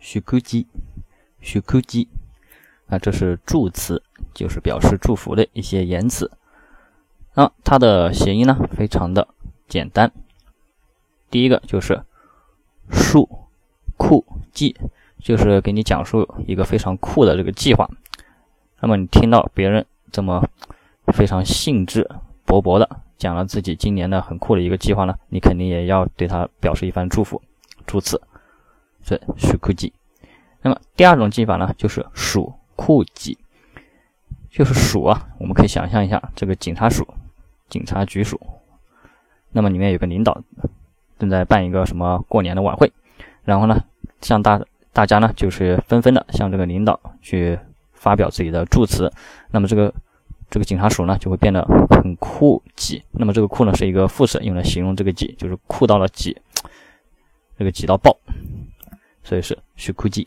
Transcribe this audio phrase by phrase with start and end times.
[0.00, 0.66] 许库基，
[1.40, 2.08] 许库基，
[2.88, 4.02] 啊，这是祝词，
[4.34, 6.32] 就是表示祝福的一些言辞。
[7.34, 9.28] 那它的谐音呢，非常的
[9.68, 10.10] 简单。
[11.30, 12.02] 第一个就是
[12.90, 13.28] 树
[13.96, 14.74] 酷计，
[15.20, 17.88] 就是给你讲述一个非常酷的这个计划。
[18.80, 20.42] 那么你听到别人这么
[21.08, 22.08] 非常兴致
[22.46, 27.40] 勃勃的讲了自己今年的很酷的一个计划呢，你肯定也要对他表示一番祝福，
[27.86, 28.20] 祝词。
[29.10, 29.92] 是数库计。
[30.62, 33.38] 那么第二种记法呢，就是数库计，
[34.48, 35.28] 就是数啊。
[35.38, 37.06] 我们可以想象一下，这个警察署、
[37.68, 38.38] 警察局署，
[39.52, 40.42] 那么里面有个领导
[41.18, 42.92] 正在办一个什么过年的晚会，
[43.42, 43.82] 然后呢，
[44.20, 44.60] 向大
[44.92, 47.58] 大家呢就是纷纷的向这个领导去
[47.94, 49.10] 发表自己的祝词。
[49.50, 49.92] 那么这个
[50.50, 53.02] 这个警察署呢就会变得很酷挤。
[53.12, 56.36] 那么这个酷呢是一个副词，用来形容这个挤，就是酷到了挤，
[57.58, 58.14] 这个挤到爆。
[59.22, 60.26] 所以是虚酷记。